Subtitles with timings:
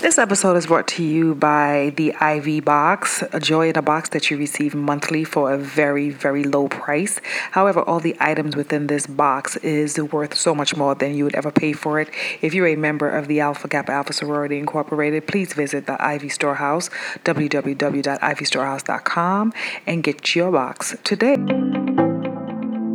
[0.00, 4.08] This episode is brought to you by the Ivy Box, a joy in a box
[4.08, 7.20] that you receive monthly for a very, very low price.
[7.50, 11.34] However, all the items within this box is worth so much more than you would
[11.34, 12.08] ever pay for it.
[12.40, 16.30] If you're a member of the Alpha Kappa Alpha Sorority Incorporated, please visit the Ivy
[16.30, 16.88] Storehouse,
[17.24, 19.52] www.ivystorehouse.com,
[19.86, 21.36] and get your box today.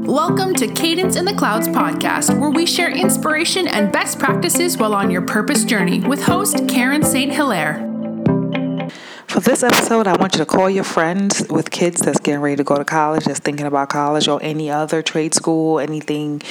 [0.05, 4.93] Welcome to Cadence in the Clouds podcast, where we share inspiration and best practices while
[4.93, 7.33] on your purpose journey with host Karen St.
[7.33, 7.79] Hilaire.
[9.25, 12.55] For this episode, I want you to call your friends with kids that's getting ready
[12.57, 16.43] to go to college, that's thinking about college or any other trade school, anything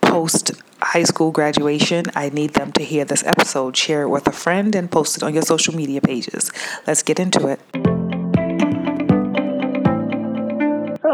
[0.00, 2.06] post high school graduation.
[2.16, 3.76] I need them to hear this episode.
[3.76, 6.50] Share it with a friend and post it on your social media pages.
[6.84, 7.91] Let's get into it.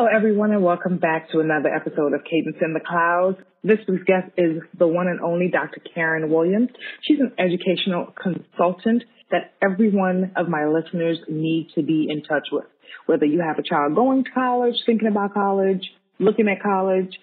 [0.07, 3.37] Everyone, and welcome back to another episode of Cadence in the Clouds.
[3.65, 5.81] This week's guest is the one and only Dr.
[5.93, 6.69] Karen Williams.
[7.03, 12.47] She's an educational consultant that every one of my listeners need to be in touch
[12.53, 12.67] with.
[13.07, 15.83] Whether you have a child going to college, thinking about college,
[16.21, 17.19] looking at college,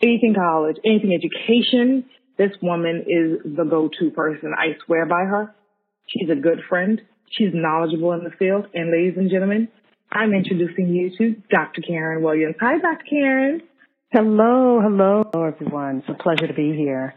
[0.00, 2.06] anything college, anything education,
[2.38, 4.52] this woman is the go-to person.
[4.56, 5.54] I swear by her.
[6.06, 7.02] She's a good friend.
[7.30, 8.68] She's knowledgeable in the field.
[8.72, 9.68] And ladies and gentlemen,
[10.10, 11.82] I'm introducing you to Dr.
[11.82, 12.56] Karen Williams.
[12.60, 13.04] Hi, Dr.
[13.08, 13.62] Karen.
[14.12, 15.98] Hello, hello, everyone.
[15.98, 17.14] It's a pleasure to be here.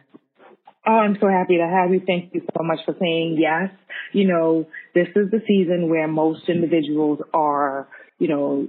[0.87, 2.01] Oh, I'm so happy to have you.
[2.05, 3.69] Thank you so much for saying yes.
[4.11, 8.67] You know, this is the season where most individuals are, you know,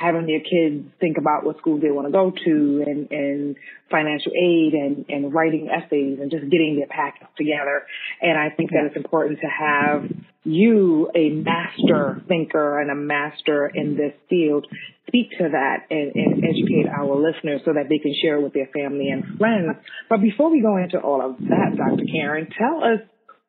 [0.00, 3.56] having their kids think about what school they want to go to and, and
[3.90, 7.84] financial aid and, and writing essays and just getting their packets together.
[8.22, 10.10] And I think that it's important to have
[10.44, 14.66] you, a master thinker and a master in this field,
[15.06, 18.54] speak to that and, and educate our listeners so that they can share it with
[18.54, 19.76] their family and friends.
[20.08, 22.04] But before we go into all of that, Dr.
[22.10, 23.00] Karen, tell us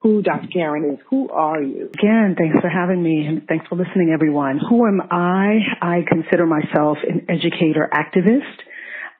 [0.01, 0.47] who Dr.
[0.47, 0.99] Karen is.
[1.09, 1.89] Who are you?
[1.93, 4.59] Again, thanks for having me and thanks for listening, everyone.
[4.69, 5.59] Who am I?
[5.81, 8.61] I consider myself an educator activist,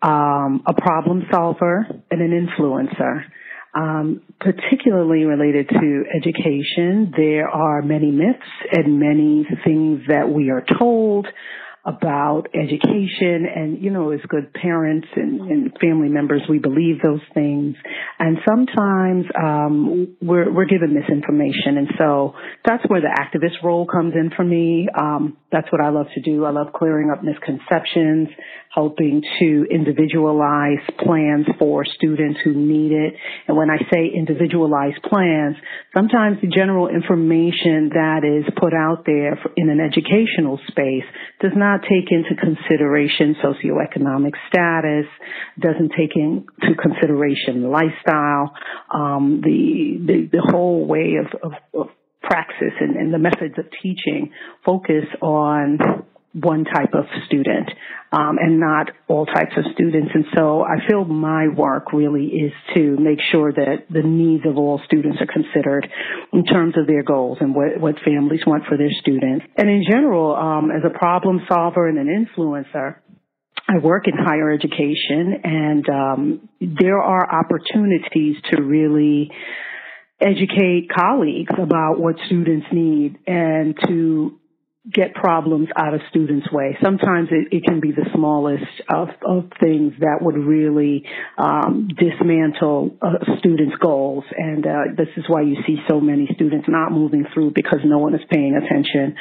[0.01, 3.23] um, a problem solver, and an influencer.
[3.73, 8.39] Um, particularly related to education, there are many myths
[8.71, 11.27] and many things that we are told
[11.85, 17.21] about education and you know as good parents and, and family members we believe those
[17.33, 17.75] things.
[18.19, 21.77] And sometimes um, we're, we're given misinformation.
[21.77, 22.33] And so
[22.65, 24.87] that's where the activist role comes in for me.
[24.97, 26.45] Um, that's what i love to do.
[26.45, 28.29] I love clearing up misconceptions
[28.73, 33.13] helping to individualize plans for students who need it.
[33.47, 35.57] And when I say individualized plans,
[35.93, 41.03] sometimes the general information that is put out there in an educational space
[41.41, 45.05] does not take into consideration socioeconomic status,
[45.59, 48.53] doesn't take into consideration lifestyle,
[48.93, 51.87] um, the, the, the whole way of, of, of
[52.21, 54.31] praxis and, and the methods of teaching
[54.65, 55.79] focus on
[56.33, 57.69] one type of student
[58.11, 60.11] um, and not all types of students.
[60.13, 64.57] And so I feel my work really is to make sure that the needs of
[64.57, 65.87] all students are considered
[66.33, 69.45] in terms of their goals and what, what families want for their students.
[69.57, 72.95] And in general, um, as a problem solver and an influencer,
[73.67, 79.31] I work in higher education and um, there are opportunities to really
[80.19, 84.39] educate colleagues about what students need and to
[84.89, 86.75] get problems out of students' way.
[86.83, 91.05] Sometimes it, it can be the smallest of, of, things that would really
[91.37, 96.65] um, dismantle a student's goals, and uh, this is why you see so many students
[96.67, 99.15] not moving through because no one is paying attention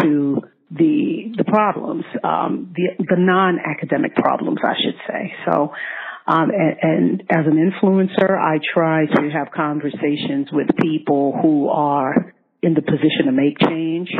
[0.00, 5.34] to the the problems, um, the the non-academic problems, I should say.
[5.46, 5.72] So.
[6.26, 12.32] Um, and, and as an influencer, I try to have conversations with people who are
[12.62, 14.10] in the position to make change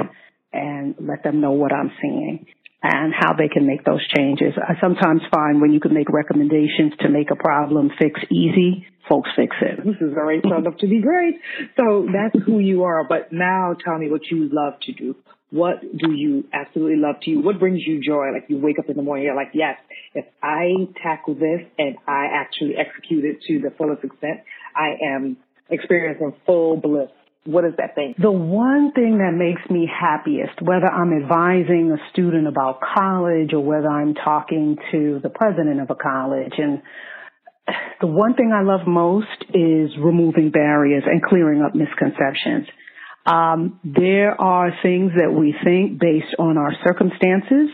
[0.52, 2.46] and let them know what I'm seeing
[2.82, 4.54] and how they can make those changes.
[4.56, 9.28] I sometimes find when you can make recommendations to make a problem fix easy, folks
[9.36, 9.84] fix it.
[9.84, 10.14] This is
[10.48, 11.34] turned up to be great.
[11.76, 13.04] So that's who you are.
[13.06, 15.14] But now tell me what you love to do.
[15.50, 17.42] What do you absolutely love to you?
[17.42, 18.28] What brings you joy?
[18.32, 19.76] Like you wake up in the morning, you're like, yes,
[20.14, 20.70] if I
[21.02, 24.40] tackle this and I actually execute it to the fullest extent,
[24.76, 25.36] I am
[25.68, 27.10] experiencing full bliss
[27.44, 28.14] what is that thing?
[28.18, 33.60] The one thing that makes me happiest, whether I'm advising a student about college or
[33.60, 36.82] whether I'm talking to the president of a college and
[38.00, 42.66] the one thing I love most is removing barriers and clearing up misconceptions.
[43.26, 47.68] Um, there are things that we think based on our circumstances,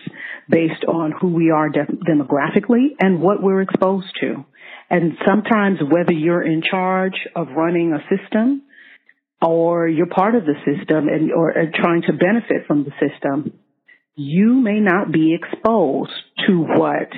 [0.50, 4.44] based on who we are de- demographically and what we're exposed to.
[4.90, 8.62] And sometimes whether you're in charge of running a system
[9.42, 13.52] or you're part of the system and or, or trying to benefit from the system,
[14.14, 16.12] you may not be exposed
[16.46, 17.10] to what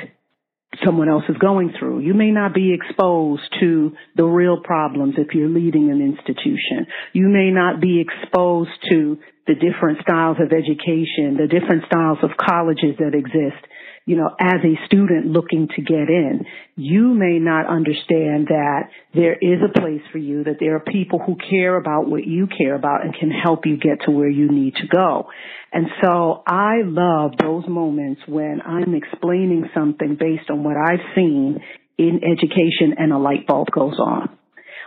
[0.85, 2.01] someone else is going through.
[2.01, 6.87] You may not be exposed to the real problems if you're leading an institution.
[7.13, 12.37] You may not be exposed to the different styles of education, the different styles of
[12.37, 13.65] colleges that exist
[14.09, 16.47] you know, as a student looking to get in,
[16.77, 21.19] you may not understand that there is a place for you, that there are people
[21.19, 24.51] who care about what you care about and can help you get to where you
[24.51, 25.29] need to go.
[25.75, 31.59] And so I love those moments when I'm explaining something based on what I've seen
[31.99, 34.31] in education and a light bulb goes on.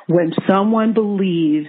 [0.07, 1.67] When someone believes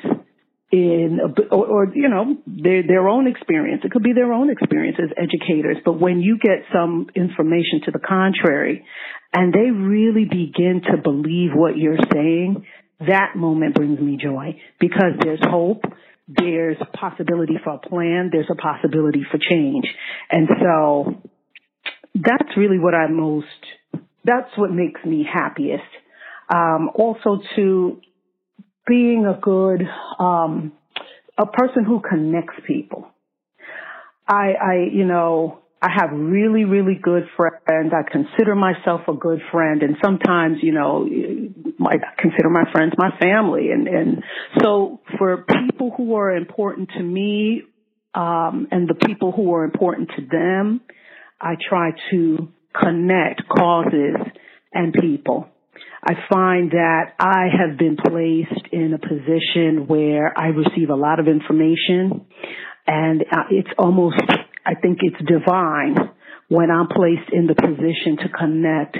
[0.72, 1.20] in
[1.50, 3.82] or, or, you know their their own experience.
[3.84, 5.76] It could be their own experience as educators.
[5.84, 8.84] But when you get some information to the contrary,
[9.34, 12.66] and they really begin to believe what you're saying,
[13.06, 15.84] that moment brings me joy because there's hope.
[16.28, 18.30] There's possibility for a plan.
[18.32, 19.84] There's a possibility for change.
[20.30, 21.20] And so
[22.14, 23.46] that's really what I most,
[24.24, 25.82] that's what makes me happiest.
[26.48, 28.00] Um, also to
[28.86, 29.82] being a good
[30.18, 30.72] um,
[31.38, 33.08] a person who connects people.
[34.28, 37.92] I, I, you know, I have really, really good friends.
[37.92, 41.08] I consider myself a good friend, and sometimes, you know,
[41.84, 43.70] I consider my friends my family.
[43.70, 44.22] And and
[44.60, 47.62] so for people who are important to me,
[48.14, 50.82] um, and the people who are important to them,
[51.40, 52.48] I try to
[52.80, 54.16] connect causes
[54.72, 55.48] and people.
[56.04, 61.20] I find that I have been placed in a position where I receive a lot
[61.20, 62.26] of information
[62.86, 64.20] and uh, it's almost,
[64.66, 65.96] I think it's divine
[66.48, 68.96] when I'm placed in the position to connect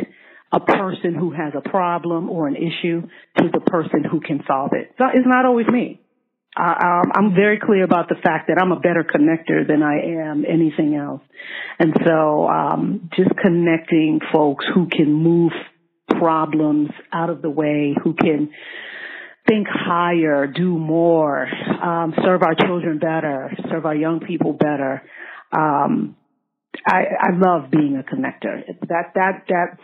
[0.52, 3.02] a person who has a problem or an issue
[3.38, 4.94] to the person who can solve it.
[4.96, 6.00] So it's not always me.
[6.54, 10.44] I, I'm very clear about the fact that I'm a better connector than I am
[10.46, 11.22] anything else.
[11.78, 15.52] And so, um, just connecting folks who can move
[16.18, 18.50] problems out of the way, who can
[19.46, 21.46] think higher, do more,
[21.82, 25.02] um, serve our children better, serve our young people better.
[25.52, 26.16] Um,
[26.86, 28.62] I, I love being a connector.
[28.88, 29.78] That that that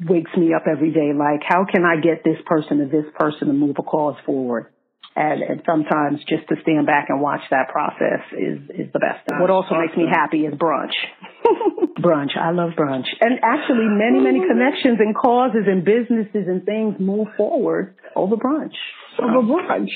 [0.00, 1.12] wakes me up every day.
[1.12, 4.72] Like, how can I get this person to this person to move a cause forward?
[5.16, 9.26] And, and sometimes just to stand back and watch that process is is the best.
[9.28, 9.40] Thing.
[9.40, 9.80] What also awesome.
[9.86, 10.94] makes me happy is brunch.
[12.02, 12.36] brunch.
[12.36, 13.06] I love brunch.
[13.20, 18.74] And actually, many, many connections and causes and businesses and things move forward over brunch.
[19.20, 19.90] Over brunch.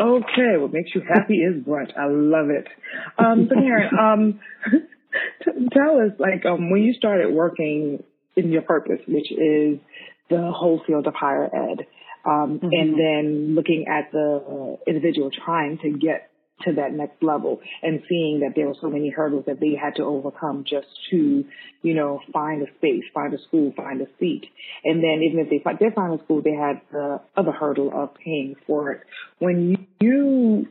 [0.00, 1.96] Okay, what makes you happy is brunch.
[1.96, 2.66] I love it.
[3.18, 4.40] Um, so Karen, um,
[5.44, 8.02] t- tell us, like, um, when you started working
[8.34, 9.78] in your purpose, which is
[10.30, 11.86] the whole field of higher ed,
[12.24, 12.68] um, mm-hmm.
[12.72, 16.30] and then looking at the individual trying to get
[16.64, 19.96] to that next level and seeing that there were so many hurdles that they had
[19.96, 21.44] to overcome just to,
[21.82, 24.46] you know, find a space, find a school, find a seat.
[24.84, 28.14] And then even if they did find a school, they had the other hurdle of
[28.14, 29.00] paying for it.
[29.38, 30.68] When you,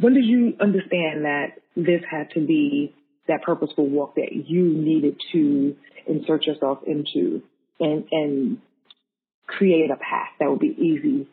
[0.00, 2.94] when did you understand that this had to be
[3.28, 5.76] that purposeful walk that you needed to
[6.06, 7.42] insert yourself into
[7.80, 8.58] and, and
[9.46, 11.28] create a path that would be easy,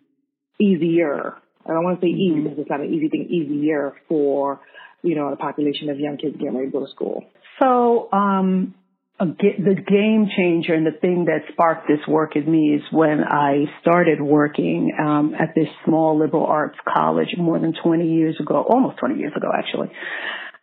[0.59, 1.35] easier
[1.65, 2.43] I don't want to say easy mm-hmm.
[2.43, 4.61] because it's not an easy thing, easier for,
[5.01, 7.23] you know, a population of young kids getting ready to go to school.
[7.61, 8.75] So, um,
[9.19, 13.65] the game changer and the thing that sparked this work in me is when I
[13.81, 18.97] started working um, at this small liberal arts college more than 20 years ago, almost
[18.97, 19.91] 20 years ago, actually.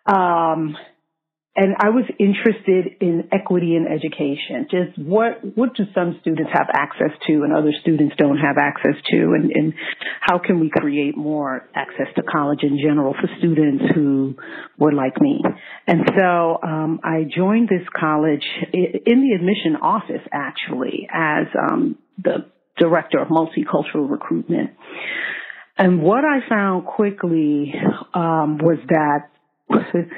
[0.04, 0.76] Um,
[1.60, 4.66] and I was interested in equity in education.
[4.70, 8.96] Just what what do some students have access to and other students don't have access
[9.10, 9.74] to, and, and
[10.22, 14.36] how can we create more access to college in general for students who
[14.78, 15.42] were like me?
[15.86, 22.46] And so um, I joined this college in the admission office actually as um, the
[22.78, 24.70] director of multicultural recruitment.
[25.76, 27.74] And what I found quickly
[28.14, 29.28] um, was that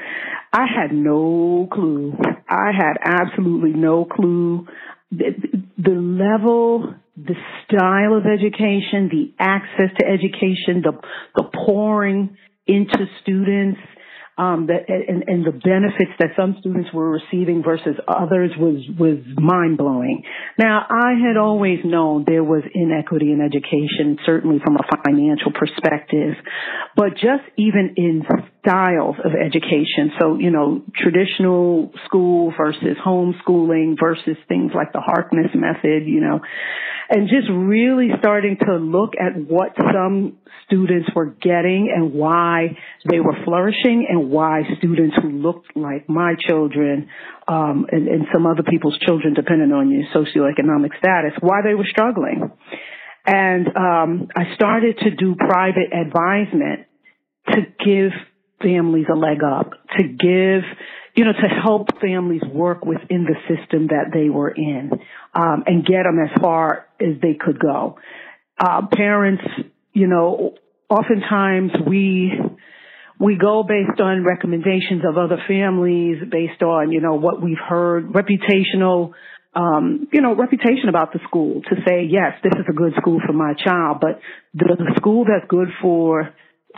[0.53, 2.15] I had no clue.
[2.49, 4.67] I had absolutely no clue.
[5.11, 5.31] The,
[5.79, 10.93] the level, the style of education, the access to education, the,
[11.37, 13.81] the pouring into students,
[14.43, 19.19] um, that and, and, the benefits that some students were receiving versus others was was
[19.39, 20.23] mind blowing.
[20.59, 26.35] Now, I had always known there was inequity in education, certainly from a financial perspective,
[26.97, 28.23] but just even in
[28.61, 30.13] styles of education.
[30.19, 36.41] So, you know, traditional school versus homeschooling versus things like the Harkness method, you know,
[37.11, 42.79] and just really starting to look at what some students were getting and why
[43.11, 47.09] they were flourishing and why students who looked like my children
[47.47, 51.87] um, and, and some other people's children, depending on your socioeconomic status, why they were
[51.89, 52.51] struggling.
[53.27, 56.87] And um, I started to do private advisement
[57.51, 58.13] to give
[58.61, 60.63] families a leg up, to give
[61.15, 64.91] you know, to help families work within the system that they were in
[65.35, 67.99] um, and get them as far as they could go.
[68.59, 69.43] Uh, parents,
[69.93, 70.55] you know,
[70.89, 72.33] oftentimes we
[73.23, 78.13] we go based on recommendations of other families, based on you know what we've heard,
[78.13, 79.13] reputational.
[79.55, 83.21] Um, you know, reputation about the school to say, yes, this is a good school
[83.27, 84.19] for my child, but
[84.55, 86.31] the, the school that's good for,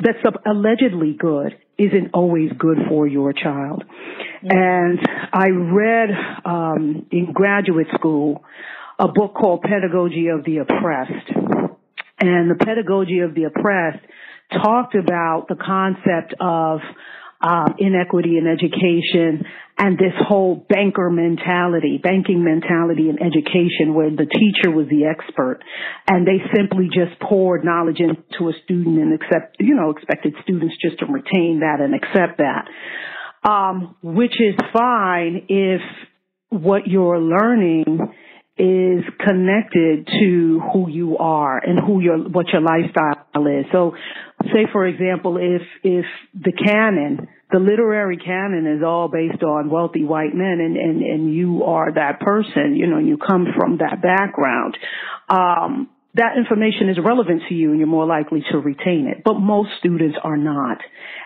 [0.02, 3.84] that's allegedly good isn't always good for your child.
[4.42, 4.98] And
[5.32, 6.10] I read
[6.44, 8.42] um, in graduate school
[8.98, 11.30] a book called Pedagogy of the Oppressed.
[12.18, 14.04] And the Pedagogy of the Oppressed
[14.52, 16.80] talked about the concept of
[17.40, 19.44] uh, inequity in education
[19.76, 25.60] and this whole banker mentality, banking mentality in education where the teacher was the expert
[26.08, 30.74] and they simply just poured knowledge into a student and accept, you know, expected students
[30.80, 32.68] just to retain that and accept that.
[33.46, 35.82] Um, which is fine if
[36.48, 37.98] what you're learning
[38.56, 43.66] is connected to who you are and who your what your lifestyle is.
[43.72, 43.94] So
[44.44, 50.04] say for example if if the canon the literary canon is all based on wealthy
[50.04, 54.02] white men and and and you are that person you know you come from that
[54.02, 54.76] background
[55.28, 59.34] um that information is relevant to you and you're more likely to retain it but
[59.34, 60.78] most students are not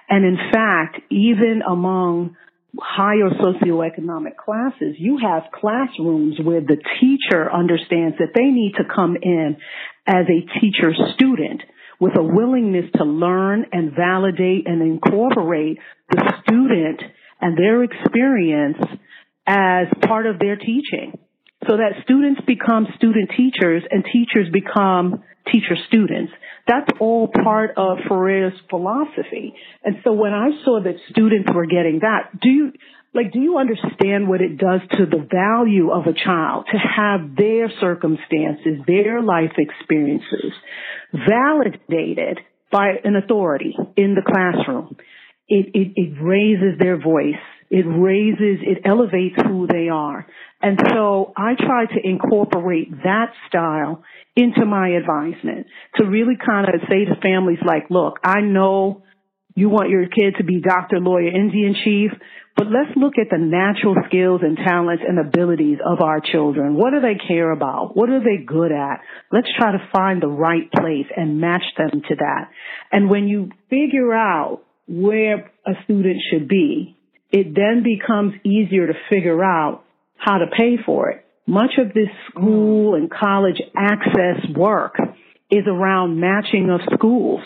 [0.09, 2.37] and in fact even among
[2.79, 9.17] higher socioeconomic classes, you have classrooms where the teacher understands that they need to come
[9.21, 9.57] in
[10.07, 11.63] as a teacher student
[12.01, 15.79] with a willingness to learn and validate and incorporate
[16.11, 17.01] the student
[17.41, 18.79] and their experience
[19.47, 21.19] as part of their teaching
[21.69, 25.23] so that students become student teachers and teachers become
[25.53, 26.33] teacher students.
[26.69, 29.55] That's all part of Freire's philosophy.
[29.83, 32.73] And so when I saw that students were getting that, do you,
[33.15, 37.37] like, do you understand what it does to the value of a child to have
[37.37, 40.53] their circumstances, their life experiences
[41.13, 42.39] validated
[42.71, 44.97] by an authority in the classroom?
[45.49, 47.41] It, it, it raises their voice.
[47.71, 50.27] It raises, it elevates who they are.
[50.61, 54.03] And so I try to incorporate that style
[54.39, 55.67] into my advisement
[55.97, 59.03] to really kind of say to families like, look, I know
[59.57, 62.13] you want your kid to be doctor, lawyer, Indian chief,
[62.57, 66.77] but let's look at the natural skills and talents and abilities of our children.
[66.77, 67.97] What do they care about?
[67.97, 69.01] What are they good at?
[69.33, 72.51] Let's try to find the right place and match them to that.
[72.93, 76.97] And when you figure out where a student should be,
[77.33, 79.83] it then becomes easier to figure out
[80.17, 81.25] how to pay for it.
[81.49, 84.97] Much of this school and college access work
[85.51, 87.41] is around matching of schools.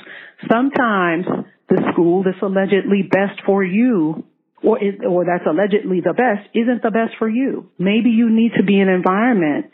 [0.51, 1.25] Sometimes
[1.69, 4.25] the school that's allegedly best for you
[4.61, 7.71] or is, or that's allegedly the best isn't the best for you.
[7.79, 9.67] Maybe you need to be in an environment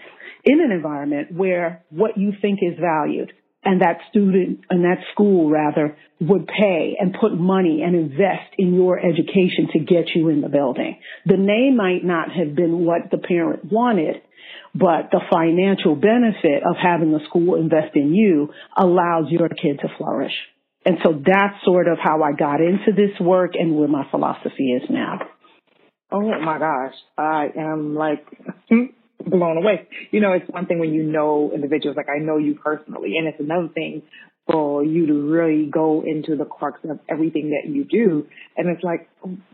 [0.45, 3.33] in an environment where what you think is valued
[3.69, 8.73] and that student and that school rather would pay and put money and invest in
[8.73, 10.99] your education to get you in the building.
[11.27, 14.23] The name might not have been what the parent wanted,
[14.75, 19.89] but the financial benefit of having a school invest in you allows your kid to
[19.99, 20.33] flourish.
[20.87, 24.73] And so that's sort of how I got into this work and where my philosophy
[24.73, 25.19] is now.
[26.11, 26.95] Oh my gosh.
[27.19, 28.25] I am like
[29.31, 29.89] blown away.
[30.11, 33.29] You know, it's one thing when you know individuals, like I know you personally, and
[33.29, 34.03] it's another thing
[34.51, 38.27] for you to really go into the crux of everything that you do.
[38.57, 39.09] And it's like,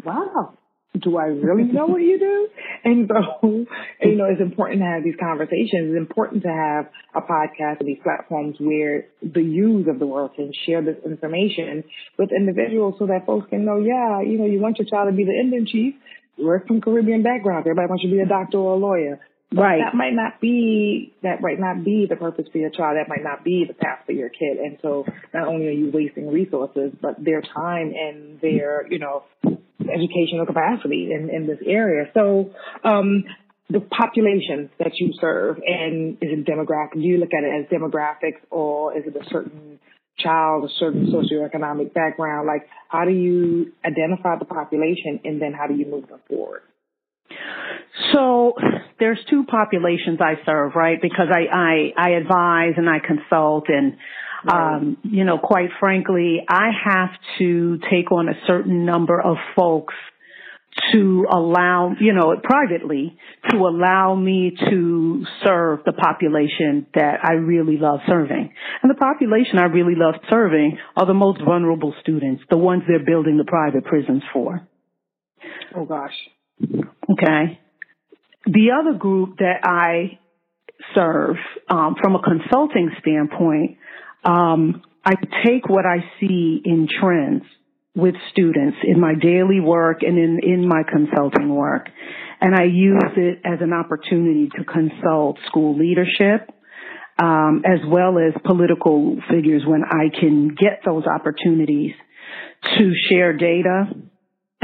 [0.04, 0.54] wow,
[1.00, 2.48] do I really know what you do?
[2.84, 3.64] And so,
[4.02, 5.88] you know, it's important to have these conversations.
[5.88, 10.32] It's important to have a podcast and these platforms where the youth of the world
[10.36, 11.84] can share this information
[12.18, 15.16] with individuals so that folks can know, yeah, you know, you want your child to
[15.16, 15.94] be the Indian chief.
[16.36, 17.60] We're from Caribbean background.
[17.60, 19.20] Everybody wants you to be a doctor or a lawyer.
[19.52, 19.80] Right.
[19.84, 22.96] That might not be that might not be the purpose for your child.
[22.96, 24.58] That might not be the path for your kid.
[24.58, 29.22] And so not only are you wasting resources, but their time and their, you know,
[29.44, 32.10] educational capacity in, in this area.
[32.14, 32.50] So,
[32.82, 33.24] um,
[33.70, 36.94] the populations that you serve and is it demographic?
[36.94, 39.78] Do you look at it as demographics or is it a certain
[40.18, 42.46] child, a certain socioeconomic background?
[42.46, 46.62] Like, how do you identify the population and then how do you move them forward?
[48.12, 48.54] So
[48.98, 50.98] there's two populations I serve, right?
[51.00, 53.96] Because I, I, I advise and I consult and,
[54.50, 59.94] um, you know, quite frankly, I have to take on a certain number of folks
[60.92, 63.16] to allow, you know, privately
[63.50, 68.52] to allow me to serve the population that I really love serving.
[68.82, 73.04] And the population I really love serving are the most vulnerable students, the ones they're
[73.04, 74.66] building the private prisons for.
[75.76, 76.12] Oh gosh.
[76.62, 77.60] Okay.
[78.46, 80.18] The other group that I
[80.94, 81.36] serve,
[81.68, 83.78] um, from a consulting standpoint,
[84.24, 87.44] um, I take what I see in trends
[87.94, 91.88] with students in my daily work and in, in my consulting work.
[92.40, 96.50] And I use it as an opportunity to consult school leadership,
[97.22, 101.92] um, as well as political figures when I can get those opportunities
[102.78, 103.84] to share data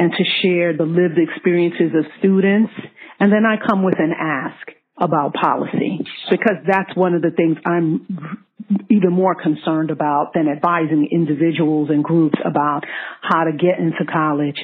[0.01, 2.73] and to share the lived experiences of students.
[3.21, 7.59] And then I come with an ask about policy because that's one of the things
[7.67, 8.49] I'm
[8.89, 12.85] even more concerned about than advising individuals and groups about
[13.21, 14.57] how to get into college.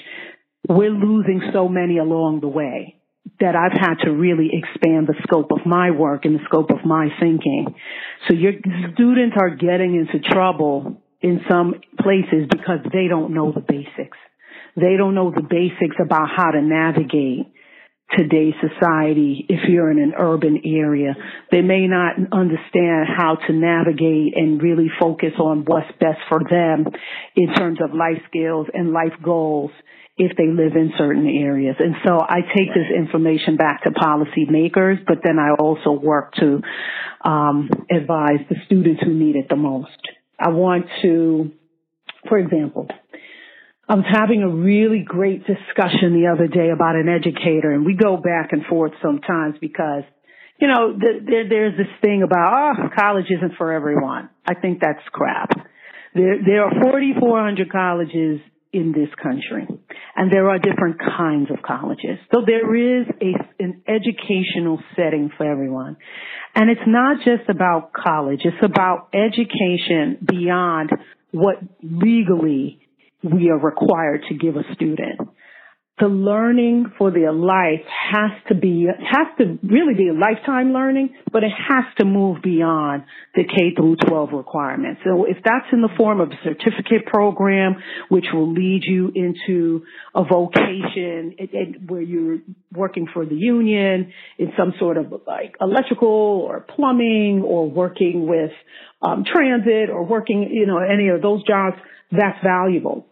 [0.70, 2.96] We're losing so many along the way
[3.38, 6.86] that I've had to really expand the scope of my work and the scope of
[6.86, 7.74] my thinking.
[8.26, 8.52] So your
[8.94, 14.16] students are getting into trouble in some places because they don't know the basics.
[14.76, 17.52] They don't know the basics about how to navigate
[18.16, 21.14] today's society if you're in an urban area.
[21.50, 26.86] They may not understand how to navigate and really focus on what's best for them
[27.34, 29.70] in terms of life skills and life goals
[30.18, 31.76] if they live in certain areas.
[31.78, 36.62] And so I take this information back to policymakers, but then I also work to
[37.24, 39.90] um, advise the students who need it the most.
[40.38, 41.50] I want to,
[42.28, 42.88] for example,
[43.88, 47.94] I was having a really great discussion the other day about an educator, and we
[47.94, 50.02] go back and forth sometimes because,
[50.58, 54.28] you know, th- there, there's this thing about, oh, college isn't for everyone.
[54.44, 55.50] I think that's crap.
[56.14, 58.40] There, there are 4,400 colleges
[58.72, 59.68] in this country,
[60.16, 62.18] and there are different kinds of colleges.
[62.34, 65.96] So there is a, an educational setting for everyone.
[66.56, 70.90] And it's not just about college, it's about education beyond
[71.30, 72.80] what legally
[73.34, 75.20] we are required to give a student.
[75.98, 77.80] The learning for their life
[78.12, 82.42] has to be, has to really be a lifetime learning, but it has to move
[82.42, 85.00] beyond the K through 12 requirements.
[85.06, 87.76] So if that's in the form of a certificate program,
[88.10, 89.84] which will lead you into
[90.14, 92.40] a vocation it, it, where you're
[92.74, 96.08] working for the union in some sort of like electrical
[96.46, 98.50] or plumbing or working with
[99.00, 101.76] um, transit or working, you know, any of those jobs,
[102.12, 103.06] that's valuable.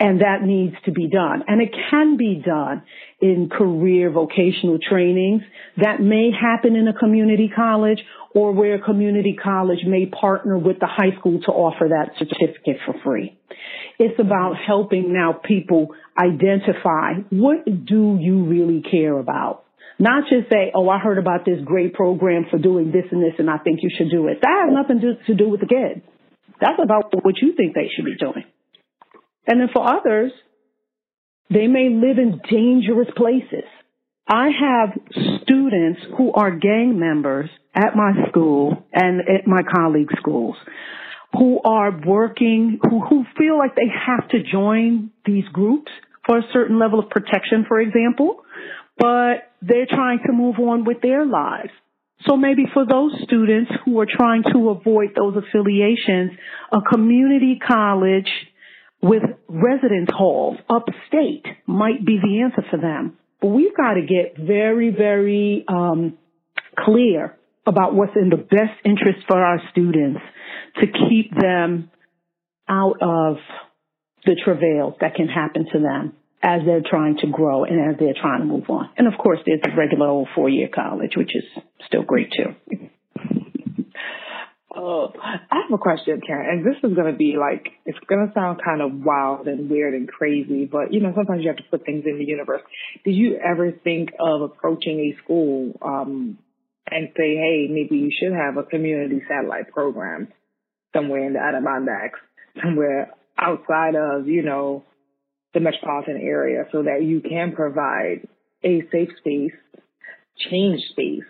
[0.00, 1.44] And that needs to be done.
[1.46, 2.82] And it can be done
[3.20, 5.42] in career vocational trainings
[5.76, 7.98] that may happen in a community college
[8.34, 12.78] or where a community college may partner with the high school to offer that certificate
[12.86, 13.36] for free.
[13.98, 19.64] It's about helping now people identify what do you really care about?
[19.98, 23.34] Not just say, oh, I heard about this great program for doing this and this
[23.38, 24.38] and I think you should do it.
[24.40, 26.00] That has nothing to, do with the kids.
[26.58, 28.44] That's about what you think they should be doing.
[29.46, 30.32] And then for others,
[31.50, 33.68] they may live in dangerous places.
[34.28, 34.90] I have
[35.42, 40.56] students who are gang members at my school and at my colleagues' schools
[41.32, 45.90] who are working, who, who feel like they have to join these groups
[46.26, 48.42] for a certain level of protection, for example,
[48.98, 51.70] but they're trying to move on with their lives.
[52.26, 56.32] So maybe for those students who are trying to avoid those affiliations,
[56.70, 58.28] a community college
[59.02, 63.16] with residence halls upstate might be the answer for them.
[63.40, 66.18] But we've got to get very, very um,
[66.78, 67.36] clear
[67.66, 70.20] about what's in the best interest for our students
[70.80, 71.90] to keep them
[72.68, 73.36] out of
[74.24, 78.14] the travails that can happen to them as they're trying to grow and as they're
[78.18, 78.90] trying to move on.
[78.96, 81.44] And of course, there's the regular old four-year college, which is
[81.86, 82.88] still great too.
[84.74, 88.26] Oh, I have a question, Karen, and this is going to be like, it's going
[88.26, 91.56] to sound kind of wild and weird and crazy, but you know, sometimes you have
[91.56, 92.62] to put things in the universe.
[93.04, 96.38] Did you ever think of approaching a school, um,
[96.90, 100.28] and say, hey, maybe you should have a community satellite program
[100.94, 102.18] somewhere in the Adirondacks,
[102.62, 104.84] somewhere outside of, you know,
[105.54, 108.26] the metropolitan area so that you can provide
[108.64, 109.52] a safe space,
[110.50, 111.24] change space,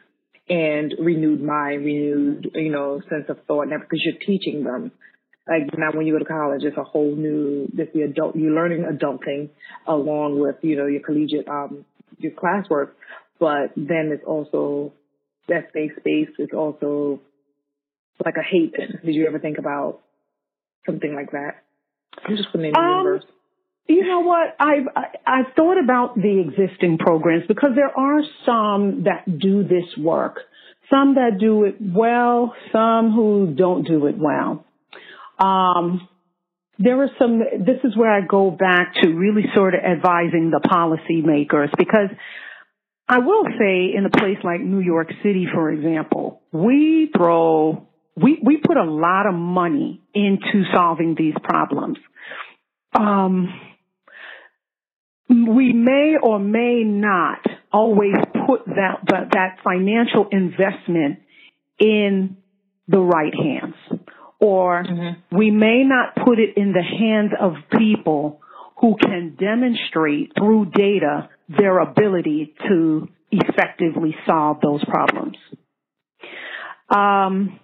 [0.50, 4.90] and renewed mind, renewed, you know, sense of thought, and because you're teaching them.
[5.48, 8.52] Like now when you go to college, it's a whole new, this the adult, you're
[8.52, 9.50] learning adulting
[9.86, 11.84] along with, you know, your collegiate, um,
[12.18, 12.90] your classwork,
[13.38, 14.92] but then it's also
[15.48, 17.20] that safe space is also
[18.24, 19.00] like a haven.
[19.04, 20.00] Did you ever think about
[20.84, 21.62] something like that?
[22.24, 23.24] I'm just putting in the um, universe.
[23.88, 24.54] You know what?
[24.58, 24.86] I've
[25.26, 30.40] I've thought about the existing programs because there are some that do this work,
[30.88, 34.64] some that do it well, some who don't do it well.
[35.38, 36.08] Um,
[36.78, 37.40] there are some.
[37.40, 42.10] This is where I go back to really sort of advising the policymakers because
[43.08, 48.40] I will say in a place like New York City, for example, we throw we
[48.42, 51.98] we put a lot of money into solving these problems.
[52.94, 53.48] Um,
[55.30, 57.38] we may or may not
[57.72, 58.16] always
[58.46, 61.20] put that, that, financial investment
[61.78, 62.36] in
[62.88, 63.74] the right hands.
[64.40, 65.36] Or mm-hmm.
[65.36, 68.40] we may not put it in the hands of people
[68.80, 75.36] who can demonstrate through data their ability to effectively solve those problems.
[76.88, 77.60] Um,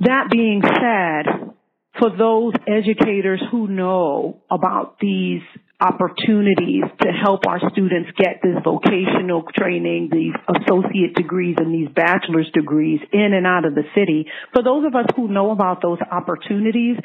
[0.00, 1.52] that being said,
[1.98, 5.42] for those educators who know about these
[5.82, 12.48] opportunities to help our students get this vocational training, these associate degrees and these bachelor's
[12.54, 14.26] degrees in and out of the city.
[14.54, 16.96] For those of us who know about those opportunities,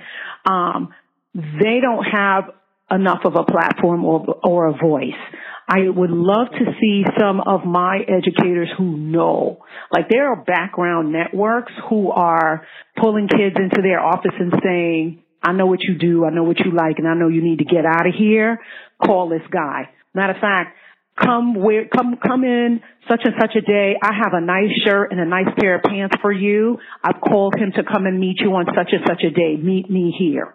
[0.47, 0.93] um,
[1.33, 2.51] they don't have
[2.91, 5.19] enough of a platform or, or a voice.
[5.67, 9.65] I would love to see some of my educators who know.
[9.91, 12.65] Like there are background networks who are
[13.01, 16.25] pulling kids into their office and saying, I know what you do.
[16.25, 18.59] I know what you like and I know you need to get out of here.
[19.03, 19.89] Call this guy.
[20.13, 20.75] Matter of fact,
[21.17, 23.95] come where, come, come in such and such a day.
[24.01, 26.79] I have a nice shirt and a nice pair of pants for you.
[27.01, 29.55] I've called him to come and meet you on such and such a day.
[29.55, 30.53] Meet me here.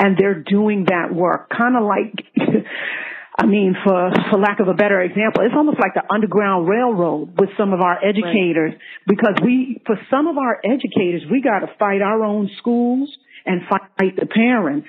[0.00, 2.26] And they're doing that work, kind of like,
[3.38, 7.38] I mean, for, for lack of a better example, it's almost like the underground railroad
[7.38, 8.80] with some of our educators right.
[9.06, 13.14] because we, for some of our educators, we got to fight our own schools
[13.46, 14.88] and fight the parents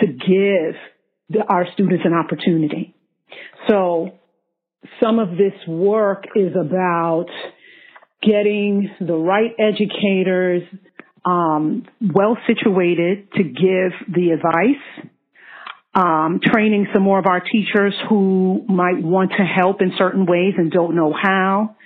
[0.00, 0.74] to give
[1.28, 2.94] the, our students an opportunity.
[3.68, 4.18] So
[5.02, 7.26] some of this work is about
[8.22, 10.62] getting the right educators
[11.24, 15.10] um, well situated to give the advice
[15.94, 20.54] um, training some more of our teachers who might want to help in certain ways
[20.56, 21.76] and don't know how,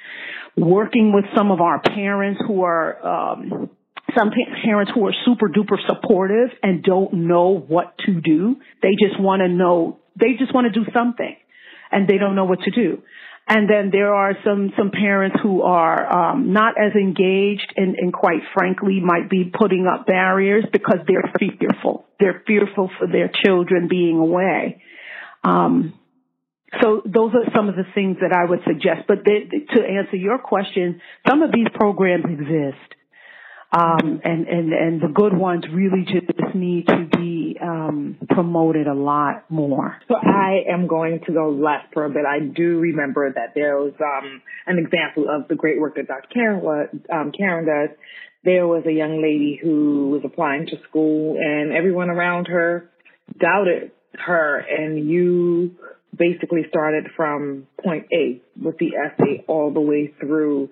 [0.56, 3.70] working with some of our parents who are um,
[4.16, 4.30] some
[4.64, 8.56] parents who are super duper supportive and don't know what to do.
[8.82, 11.36] They just want to know, they just want to do something
[11.90, 13.02] and they don't know what to do.
[13.46, 18.12] And then there are some, some parents who are um, not as engaged and, and
[18.12, 22.06] quite frankly might be putting up barriers because they're fearful.
[22.18, 24.82] They're fearful for their children being away.
[25.42, 25.92] Um,
[26.80, 29.06] so those are some of the things that I would suggest.
[29.06, 32.94] But they, to answer your question, some of these programs exist.
[33.74, 38.94] Um, and, and, and the good ones really just need to be um, promoted a
[38.94, 39.96] lot more.
[40.06, 42.22] So I am going to go left for a bit.
[42.24, 46.28] I do remember that there was um, an example of the great work that Dr.
[46.32, 47.96] Karen, um, Karen does.
[48.44, 52.90] There was a young lady who was applying to school, and everyone around her
[53.40, 53.90] doubted
[54.24, 55.72] her, and you
[56.16, 60.70] basically started from point A with the essay all the way through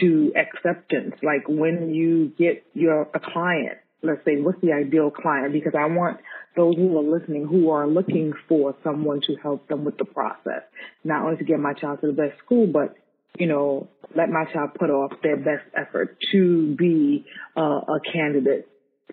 [0.00, 1.14] to acceptance.
[1.22, 5.52] Like when you get your a client, let's say, what's the ideal client?
[5.52, 6.18] Because I want
[6.56, 10.62] those who are listening who are looking for someone to help them with the process,
[11.04, 12.94] not only to get my child to the best school, but
[13.38, 18.68] you know, let my child put off their best effort to be uh, a candidate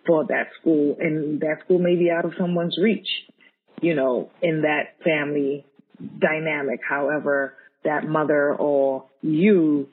[0.07, 3.07] for that school, and that school may be out of someone's reach,
[3.81, 5.65] you know, in that family
[6.19, 6.79] dynamic.
[6.87, 9.87] However, that mother or you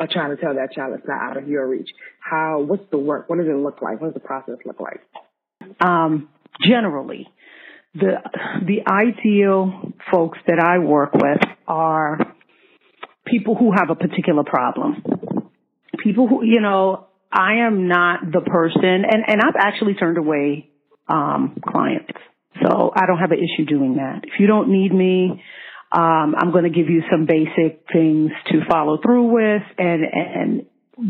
[0.00, 1.90] are trying to tell that child it's not out of your reach?
[2.20, 3.28] How, what's the work?
[3.28, 4.00] What does it look like?
[4.00, 5.00] What does the process look like?
[5.80, 6.30] Um,
[6.66, 7.28] generally,
[7.94, 8.14] the,
[8.66, 12.18] the ideal folks that I work with are
[13.26, 15.02] people who have a particular problem.
[16.02, 20.70] People who, you know, I am not the person, and, and I've actually turned away
[21.08, 22.10] um, clients.
[22.62, 24.22] So I don't have an issue doing that.
[24.24, 25.42] If you don't need me,
[25.92, 30.66] um, I'm going to give you some basic things to follow through with and, and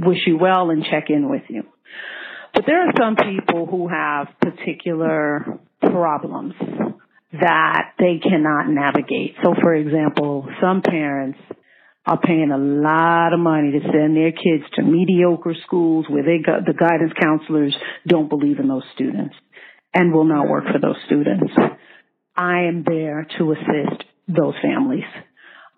[0.07, 1.65] wish you well and check in with you.
[2.55, 6.55] But there are some people who have particular problems
[7.33, 9.37] that they cannot navigate.
[9.45, 11.39] So for example, some parents
[12.07, 16.39] are paying a lot of money to send their kids to mediocre schools where they
[16.39, 19.35] the guidance counselors don't believe in those students
[19.95, 21.53] and will not work for those students.
[22.35, 25.05] I am there to assist those families.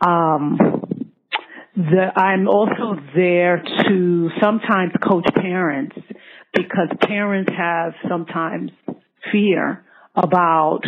[0.01, 0.59] Um,
[1.75, 5.97] the, I'm also there to sometimes coach parents
[6.53, 8.71] because parents have sometimes
[9.31, 10.83] fear about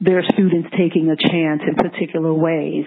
[0.00, 2.86] their students taking a chance in particular ways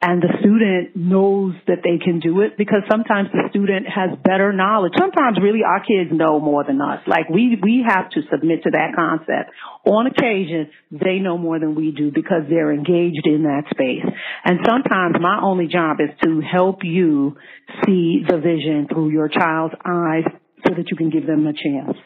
[0.00, 4.52] and the student knows that they can do it because sometimes the student has better
[4.52, 4.92] knowledge.
[4.96, 7.00] Sometimes really our kids know more than us.
[7.08, 9.50] Like we, we have to submit to that concept.
[9.84, 14.06] On occasion, they know more than we do because they're engaged in that space.
[14.44, 17.36] And sometimes my only job is to help you
[17.84, 20.30] see the vision through your child's eyes
[20.64, 21.98] so that you can give them a chance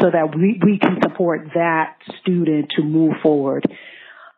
[0.00, 3.64] so that we, we can support that student to move forward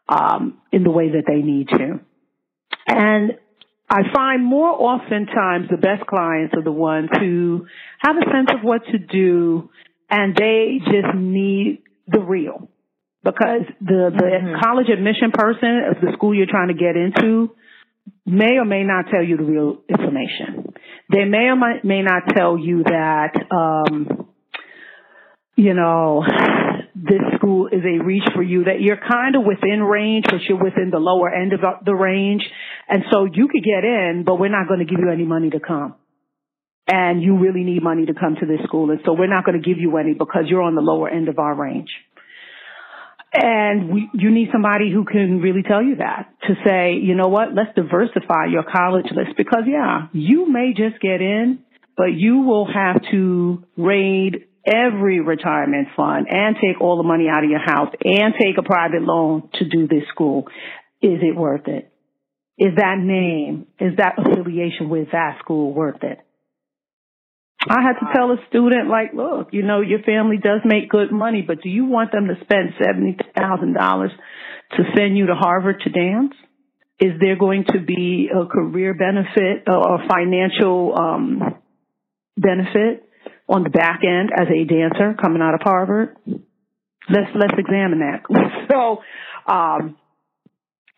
[0.09, 2.01] um, in the way that they need to.
[2.90, 3.33] And
[3.88, 7.66] I find more oftentimes the best clients are the ones who
[7.98, 9.70] have a sense of what to do
[10.09, 12.68] and they just need the real.
[13.22, 14.61] Because the, the mm-hmm.
[14.62, 17.55] college admission person of the school you're trying to get into
[18.24, 20.72] may or may not tell you the real information.
[21.12, 24.29] They may or may not tell you that, um,
[25.57, 26.24] you know,
[26.94, 30.62] this school is a reach for you, that you're kind of within range, but you're
[30.62, 32.42] within the lower end of the range.
[32.90, 35.48] And so you could get in, but we're not going to give you any money
[35.50, 35.94] to come.
[36.88, 38.90] And you really need money to come to this school.
[38.90, 41.29] And so we're not going to give you any because you're on the lower end
[41.29, 41.90] of our range.
[43.33, 47.29] And we, you need somebody who can really tell you that to say, you know
[47.29, 51.61] what, let's diversify your college list because yeah, you may just get in,
[51.96, 57.44] but you will have to raid every retirement fund and take all the money out
[57.44, 60.48] of your house and take a private loan to do this school.
[61.00, 61.92] Is it worth it?
[62.61, 66.18] Is that name, is that affiliation with that school worth it?
[67.66, 71.11] I had to tell a student, like, look, you know, your family does make good
[71.11, 74.09] money, but do you want them to spend $70,000
[74.77, 76.35] to send you to Harvard to dance?
[76.99, 81.55] Is there going to be a career benefit or financial um,
[82.37, 83.09] benefit
[83.49, 86.14] on the back end as a dancer coming out of Harvard?
[87.09, 88.23] Let's let's examine that.
[88.70, 88.99] So,
[89.51, 89.96] um,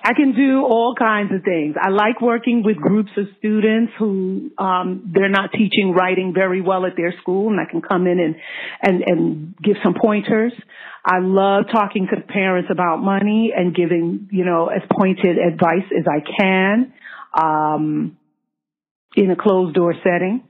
[0.05, 1.77] I can do all kinds of things.
[1.81, 6.87] I like working with groups of students who um, they're not teaching writing very well
[6.87, 8.35] at their school, and I can come in and
[8.83, 10.53] and and give some pointers.
[11.05, 16.05] I love talking to parents about money and giving you know as pointed advice as
[16.09, 16.93] I can
[17.41, 18.17] um,
[19.15, 20.43] in a closed door setting.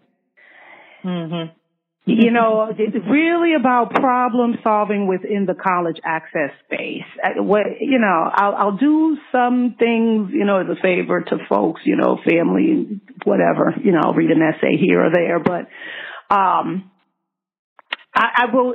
[1.04, 1.61] Mm-hmm
[2.04, 7.04] you know, it's really about problem solving within the college access space.
[7.22, 11.36] Uh, what, you know, I'll, I'll do some things, you know, as a favor to
[11.48, 15.68] folks, you know, family, whatever, you know, I'll read an essay here or there, but,
[16.34, 16.90] um,
[18.14, 18.74] I, I will,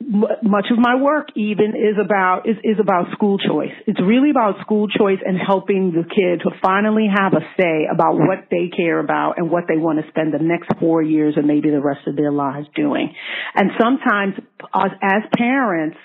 [0.00, 3.74] much of my work even is about is, is about school choice.
[3.86, 8.14] It's really about school choice and helping the kid to finally have a say about
[8.14, 11.46] what they care about and what they want to spend the next four years and
[11.46, 13.12] maybe the rest of their lives doing.
[13.54, 14.34] And sometimes
[14.72, 15.98] us as parents,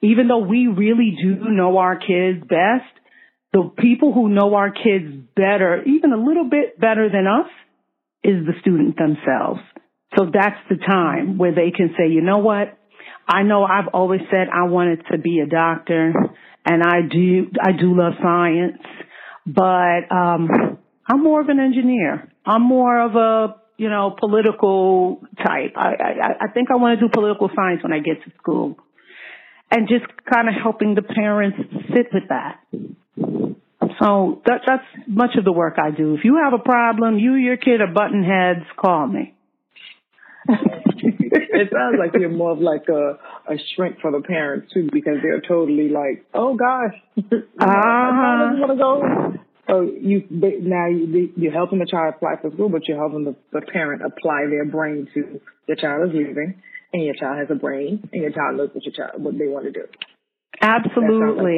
[0.00, 2.86] even though we really do know our kids best,
[3.52, 7.50] the people who know our kids better, even a little bit better than us,
[8.22, 9.60] is the student themselves.
[10.16, 12.77] So that's the time where they can say, you know what?
[13.28, 16.12] I know I've always said I wanted to be a doctor
[16.64, 18.78] and I do, I do love science,
[19.46, 20.78] but, um,
[21.10, 22.30] I'm more of an engineer.
[22.44, 25.72] I'm more of a, you know, political type.
[25.76, 28.76] I, I, I think I want to do political science when I get to school
[29.70, 31.56] and just kind of helping the parents
[31.94, 32.60] sit with that.
[34.00, 36.14] So that, that's much of the work I do.
[36.14, 39.34] If you have a problem, you, your kid are button heads, call me.
[40.48, 43.18] it sounds like you're more of like a
[43.52, 47.66] a shrink for the parents too, because they're totally like, oh gosh, uh-huh.
[47.66, 49.42] I want to go.
[49.66, 53.36] So you now you, you're helping the child apply for school, but you're helping the,
[53.52, 57.58] the parent apply their brain to the child is leaving, and your child has a
[57.58, 59.84] brain, and your child knows what your child what they want to do.
[60.60, 61.56] Absolutely.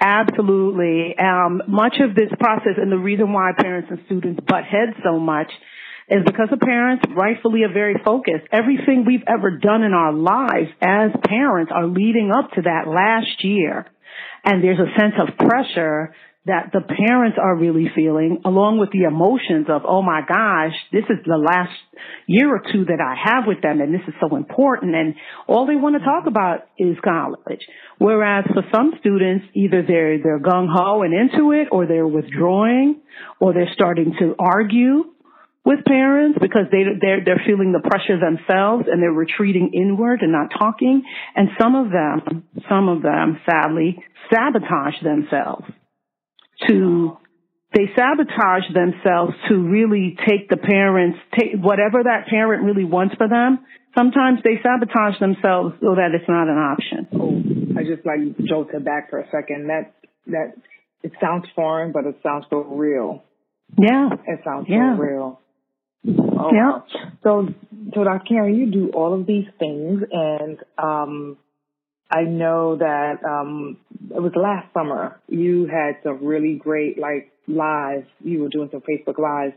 [0.00, 1.14] Absolutely.
[1.16, 5.20] Um, much of this process and the reason why parents and students butt heads so
[5.20, 5.46] much
[6.08, 8.46] is because the parents rightfully are very focused.
[8.50, 13.44] Everything we've ever done in our lives as parents are leading up to that last
[13.44, 13.86] year.
[14.44, 19.04] And there's a sense of pressure that the parents are really feeling along with the
[19.04, 21.70] emotions of, oh my gosh, this is the last
[22.26, 25.14] year or two that I have with them and this is so important and
[25.46, 27.60] all they want to talk about is college.
[27.98, 33.00] Whereas for some students, either they're, they're gung ho and into it or they're withdrawing
[33.38, 35.04] or they're starting to argue
[35.64, 40.32] with parents because they they're they're feeling the pressure themselves and they're retreating inward and
[40.32, 41.02] not talking.
[41.36, 45.64] And some of them some of them sadly sabotage themselves
[46.68, 47.16] to
[47.74, 53.28] they sabotage themselves to really take the parents take whatever that parent really wants for
[53.28, 53.60] them.
[53.96, 57.06] Sometimes they sabotage themselves so that it's not an option.
[57.14, 59.68] Oh i just like jolted back for a second.
[59.68, 59.94] That
[60.26, 60.54] that
[61.04, 63.22] it sounds foreign but it sounds so real.
[63.78, 64.10] Yeah.
[64.26, 64.96] It sounds yeah.
[64.96, 65.41] so real
[66.06, 66.80] Oh, yeah.
[67.22, 67.48] So,
[67.94, 68.24] so Dr.
[68.28, 71.36] Karen, you do all of these things, and um,
[72.10, 73.78] I know that um,
[74.14, 75.20] it was last summer.
[75.28, 78.06] You had some really great like lives.
[78.22, 79.54] You were doing some Facebook lives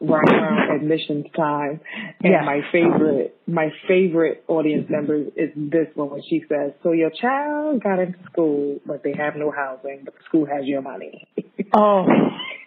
[0.00, 1.80] right around admissions time.
[2.22, 2.42] And Yeah.
[2.44, 7.82] my favorite, my favorite audience member is this one when she says, "So your child
[7.82, 11.26] got into school, but they have no housing, but the school has your money."
[11.74, 12.06] oh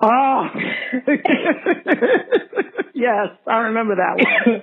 [0.00, 0.46] oh
[2.94, 4.62] yes i remember that one.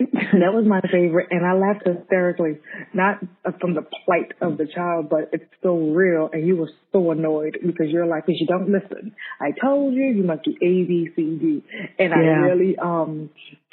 [0.00, 2.58] That was my favorite, and I laughed hysterically,
[2.94, 3.18] not
[3.60, 7.58] from the plight of the child, but it's so real, and you were so annoyed
[7.60, 9.14] because you're like, because you don't listen.
[9.40, 11.62] I told you, you must do A, B, C, D,
[11.98, 13.28] and I really, um,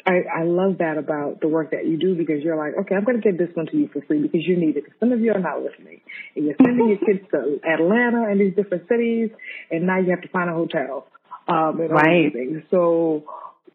[0.07, 3.03] I, I love that about the work that you do because you're like, okay, I'm
[3.03, 4.85] going to give this one to you for free because you need it.
[4.85, 5.99] Because Some of you are not listening,
[6.35, 9.31] and you're sending your kids to Atlanta and these different cities,
[9.69, 11.07] and now you have to find a hotel,
[11.47, 12.33] um, and Right.
[12.71, 13.25] So.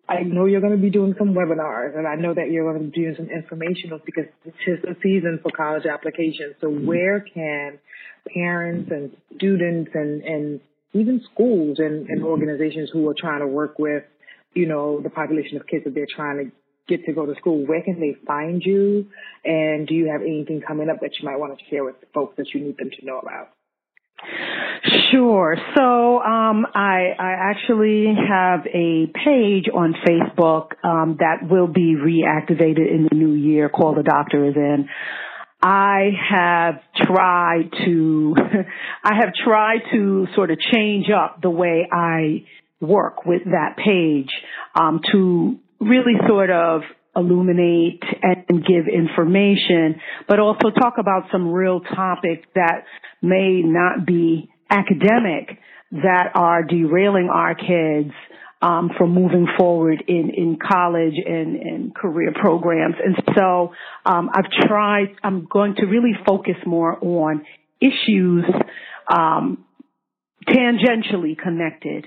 [0.09, 2.85] I know you're going to be doing some webinars, and I know that you're going
[2.85, 6.57] to be doing some informational because it's just a season for college applications.
[6.61, 7.79] So where can
[8.27, 10.61] parents and students and, and
[10.93, 14.03] even schools and, and organizations who are trying to work with,
[14.55, 16.53] you know, the population of kids that they're trying to
[16.89, 19.07] get to go to school, where can they find you?
[19.45, 22.37] And do you have anything coming up that you might want to share with folks
[22.37, 23.51] that you need them to know about?
[25.11, 25.57] Sure.
[25.77, 32.89] So um, I, I actually have a page on Facebook um, that will be reactivated
[32.89, 34.89] in the new year called The Doctor Is In.
[35.63, 38.35] I have tried to,
[39.05, 42.45] I have tried to sort of change up the way I
[42.83, 44.31] work with that page
[44.75, 46.83] um, to really sort of
[47.15, 52.85] illuminate and give information, but also talk about some real topics that
[53.21, 55.59] may not be academic
[55.93, 58.13] that are derailing our kids
[58.63, 62.95] um, from moving forward in, in college and, and career programs.
[63.05, 63.73] And so
[64.07, 67.45] um, I've tried, I'm going to really focus more on
[67.81, 68.45] issues
[69.13, 69.65] um,
[70.49, 72.07] tangentially connected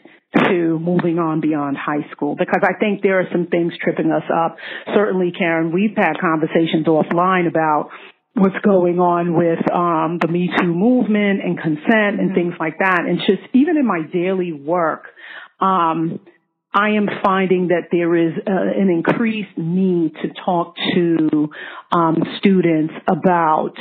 [0.50, 4.24] to moving on beyond high school because I think there are some things tripping us
[4.34, 4.58] up.
[4.94, 7.90] Certainly, Karen, we've had conversations offline about
[8.34, 13.02] what's going on with um, the Me Too movement and consent and things like that.
[13.08, 15.06] And just even in my daily work,
[15.62, 16.20] um,
[16.74, 21.50] I am finding that there is uh, an increased need to talk to
[21.94, 23.76] um, students about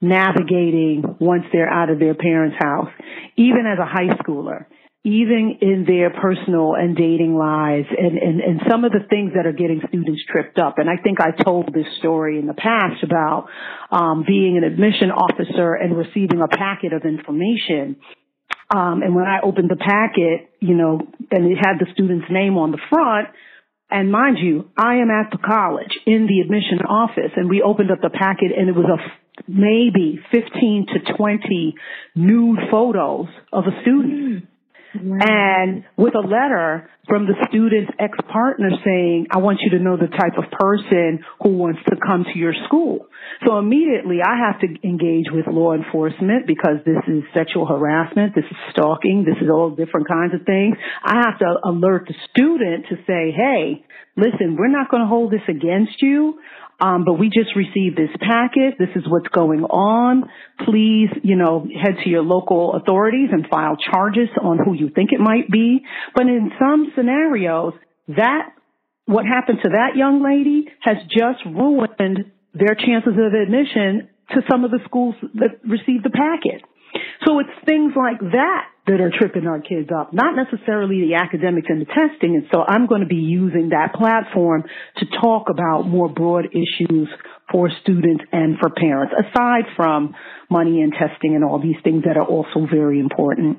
[0.00, 2.90] navigating once they're out of their parents' house,
[3.36, 4.66] even as a high schooler,
[5.04, 9.46] even in their personal and dating lives and, and, and some of the things that
[9.46, 10.78] are getting students tripped up.
[10.78, 13.48] And I think I told this story in the past about
[13.90, 17.96] um, being an admission officer and receiving a packet of information
[18.74, 22.58] um, and when I opened the packet, you know, and it had the student's name
[22.58, 23.28] on the front,
[23.90, 27.90] and mind you, I am at the college in the admission office, and we opened
[27.90, 31.74] up the packet, and it was a f- maybe 15 to 20
[32.14, 34.44] nude photos of a student.
[34.44, 34.46] Mm.
[35.00, 40.08] And with a letter from the student's ex-partner saying, I want you to know the
[40.08, 43.06] type of person who wants to come to your school.
[43.46, 48.44] So immediately I have to engage with law enforcement because this is sexual harassment, this
[48.44, 50.76] is stalking, this is all different kinds of things.
[51.02, 53.84] I have to alert the student to say, hey,
[54.16, 56.38] listen, we're not going to hold this against you.
[56.80, 58.74] Um, but we just received this packet.
[58.78, 60.30] This is what's going on.
[60.64, 65.10] Please, you know, head to your local authorities and file charges on who you think
[65.12, 65.80] it might be.
[66.14, 67.74] But in some scenarios,
[68.08, 68.52] that,
[69.06, 74.64] what happened to that young lady has just ruined their chances of admission to some
[74.64, 76.62] of the schools that received the packet.
[77.26, 81.66] So it's things like that that are tripping our kids up, not necessarily the academics
[81.68, 82.36] and the testing.
[82.36, 84.64] And so I'm going to be using that platform
[84.96, 87.08] to talk about more broad issues
[87.50, 90.14] for students and for parents, aside from
[90.50, 93.58] money and testing and all these things that are also very important.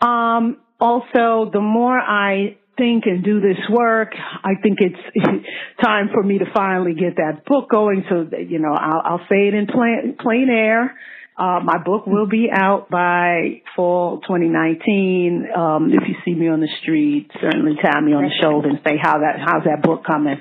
[0.00, 4.12] Um, also, the more I think and do this work,
[4.42, 5.46] I think it's
[5.82, 8.04] time for me to finally get that book going.
[8.10, 10.96] So, that, you know, I'll, I'll say it in plain, plain air.
[11.36, 15.48] Uh, my book will be out by fall 2019.
[15.56, 18.78] Um, if you see me on the street, certainly tap me on the shoulder and
[18.86, 20.40] say how that how's that book coming,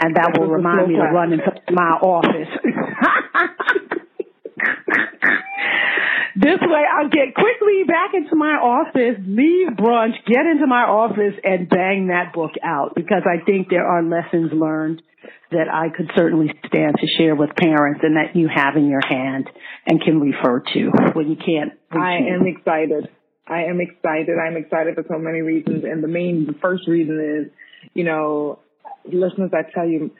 [0.00, 2.48] and that will remind me to run into my office.
[6.36, 11.34] This way I'll get quickly back into my office, leave brunch, get into my office
[11.44, 15.00] and bang that book out because I think there are lessons learned
[15.52, 19.00] that I could certainly stand to share with parents and that you have in your
[19.06, 19.48] hand
[19.86, 21.72] and can refer to when you can't.
[21.90, 23.08] I am excited.
[23.46, 24.36] I am excited.
[24.38, 25.84] I'm excited for so many reasons.
[25.84, 27.52] And the main, the first reason is,
[27.94, 28.58] you know,
[29.04, 30.10] listeners, I tell you,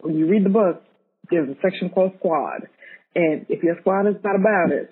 [0.00, 0.82] when you read the book,
[1.30, 2.68] there's a section called squad.
[3.14, 4.90] And if your squad is not about it.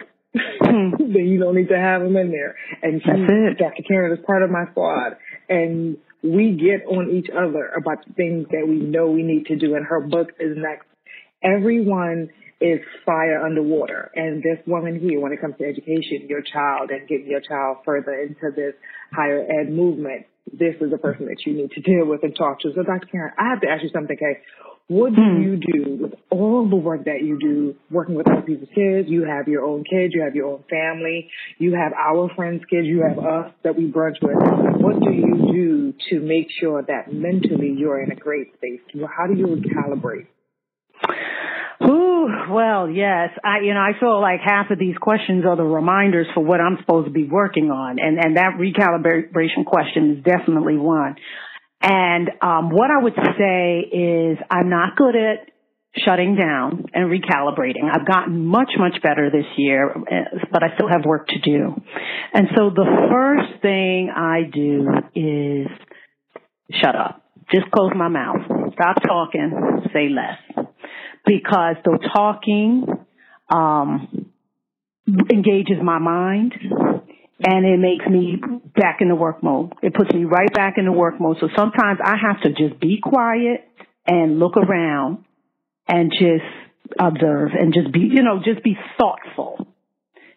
[0.60, 0.90] Hmm.
[0.98, 2.56] then you don't need to have them in there.
[2.82, 3.82] And she, Dr.
[3.86, 5.16] Karen is part of my squad.
[5.48, 9.56] And we get on each other about the things that we know we need to
[9.56, 9.74] do.
[9.74, 10.86] And her book is next.
[11.42, 12.30] Everyone
[12.60, 14.10] is fire underwater.
[14.14, 17.78] And this woman here, when it comes to education, your child and getting your child
[17.84, 18.74] further into this
[19.12, 22.60] higher ed movement, this is the person that you need to deal with and talk
[22.60, 22.72] to.
[22.74, 23.06] So Dr.
[23.10, 24.40] Karen, I have to ask you something, Kay.
[24.88, 25.42] What do hmm.
[25.42, 29.08] you do with all the work that you do working with other people's kids?
[29.08, 31.28] You have your own kids, you have your own family,
[31.58, 34.36] you have our friends' kids, you have us that we brunch with.
[34.80, 38.80] What do you do to make sure that mentally you're in a great space?
[38.94, 40.28] How do you recalibrate?
[41.84, 43.30] Ooh, well, yes.
[43.44, 46.60] I, you know, I feel like half of these questions are the reminders for what
[46.60, 47.98] I'm supposed to be working on.
[47.98, 51.16] And, and that recalibration question is definitely one.
[51.82, 55.50] And um, what I would say is I'm not good at
[56.04, 57.84] shutting down and recalibrating.
[57.92, 59.94] I've gotten much, much better this year,
[60.52, 61.74] but I still have work to do.
[62.32, 65.68] And so the first thing I do is
[66.82, 67.22] shut up.
[67.54, 68.40] Just close my mouth.
[68.74, 69.82] Stop talking.
[69.92, 70.66] Say less.
[71.26, 72.86] Because the talking
[73.50, 74.30] um,
[75.06, 76.54] engages my mind
[77.44, 78.36] and it makes me
[78.74, 79.72] back in the work mode.
[79.82, 81.36] It puts me right back in the work mode.
[81.40, 83.68] So sometimes I have to just be quiet
[84.06, 85.24] and look around
[85.88, 86.44] and just
[86.98, 89.66] observe and just be, you know, just be thoughtful.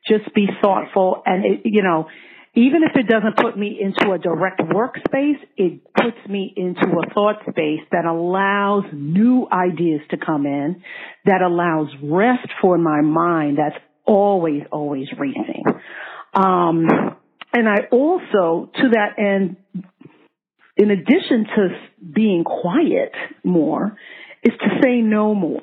[0.07, 2.07] Just be thoughtful and it, you know,
[2.55, 7.13] even if it doesn't put me into a direct workspace, it puts me into a
[7.13, 10.81] thought space that allows new ideas to come in,
[11.25, 15.63] that allows rest for my mind that's always, always racing.
[16.33, 16.87] Um,
[17.53, 19.57] and I also, to that end,
[20.75, 21.67] in addition to
[22.13, 23.97] being quiet more,
[24.43, 25.61] is to say no more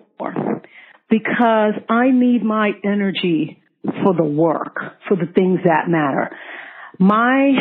[1.09, 3.63] because I need my energy
[4.03, 4.77] for the work,
[5.09, 6.31] for the things that matter.
[6.99, 7.53] My,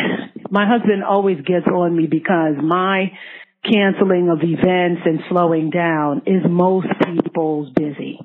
[0.50, 3.12] my husband always gets on me because my
[3.64, 8.20] canceling of events and slowing down is most people's busy.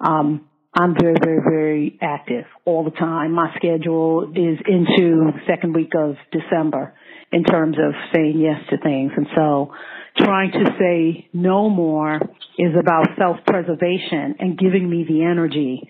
[0.00, 3.32] Um, I'm very, very, very active all the time.
[3.32, 6.94] My schedule is into second week of December
[7.32, 9.12] in terms of saying yes to things.
[9.16, 9.74] And so
[10.16, 12.20] trying to say no more
[12.56, 15.88] is about self-preservation and giving me the energy.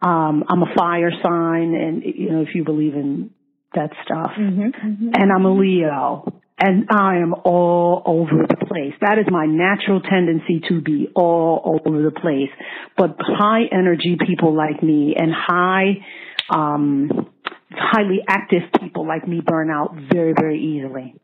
[0.00, 3.30] Um, I'm a fire sign and, you know, if you believe in
[3.74, 4.32] that stuff.
[4.38, 5.08] Mm-hmm, mm-hmm.
[5.14, 8.94] And I'm a Leo and I am all over the place.
[9.00, 12.50] That is my natural tendency to be all over the place.
[12.96, 16.06] But high energy people like me and high,
[16.54, 17.30] um,
[17.70, 21.16] highly active people like me burn out very, very easily.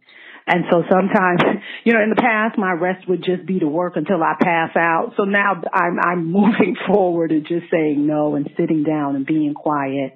[0.49, 1.41] And so sometimes,
[1.85, 4.71] you know, in the past, my rest would just be to work until I pass
[4.77, 5.13] out.
[5.17, 9.55] So now I'm, I'm moving forward and just saying no and sitting down and being
[9.55, 10.15] quiet.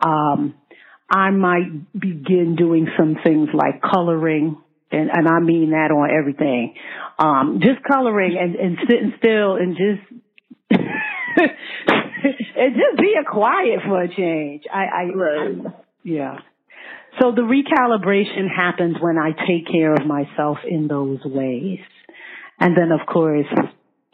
[0.00, 0.54] Um,
[1.10, 4.58] I might begin doing some things like coloring,
[4.90, 6.74] and, and I mean that on everything.
[7.18, 10.02] Um, just coloring and, and sitting still and just
[10.70, 10.80] and
[12.74, 14.64] just being quiet for a change.
[14.72, 15.66] I, I, right.
[15.66, 15.70] I
[16.02, 16.38] yeah.
[17.20, 21.78] So the recalibration happens when I take care of myself in those ways.
[22.58, 23.46] And then of course,